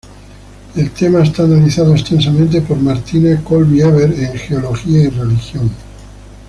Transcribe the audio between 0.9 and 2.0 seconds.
tema está analizado